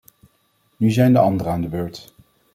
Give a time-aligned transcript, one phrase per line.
[0.77, 2.13] Nu zijn de anderen aan de beurt.